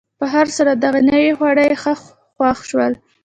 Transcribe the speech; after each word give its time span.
په 0.19 0.25
هر 0.33 0.47
صورت، 0.55 0.77
دغه 0.85 0.99
نوي 1.11 1.31
خواړه 1.37 1.63
یې 1.69 1.75
ښه 1.81 1.93
خوښ 2.35 2.59
شول. 2.69 2.93